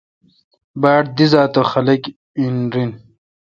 [0.81, 2.03] با ڑ دی زات اہ خلق
[2.39, 2.89] این رن۔